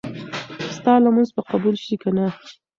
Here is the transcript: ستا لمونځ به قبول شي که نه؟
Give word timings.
ستا 0.77 0.93
لمونځ 1.03 1.29
به 1.35 1.41
قبول 1.51 1.75
شي 1.85 1.95
که 2.01 2.09
نه؟ 2.17 2.27